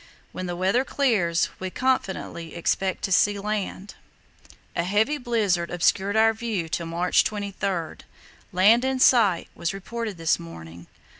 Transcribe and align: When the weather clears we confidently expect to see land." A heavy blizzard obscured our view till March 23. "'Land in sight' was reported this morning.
When 0.31 0.47
the 0.47 0.55
weather 0.55 0.83
clears 0.83 1.49
we 1.59 1.69
confidently 1.69 2.55
expect 2.55 3.03
to 3.03 3.11
see 3.11 3.37
land." 3.37 3.93
A 4.75 4.81
heavy 4.81 5.19
blizzard 5.19 5.69
obscured 5.69 6.15
our 6.15 6.33
view 6.33 6.67
till 6.69 6.87
March 6.87 7.23
23. 7.23 7.97
"'Land 8.51 8.83
in 8.83 8.99
sight' 8.99 9.49
was 9.53 9.75
reported 9.75 10.17
this 10.17 10.39
morning. 10.39 10.87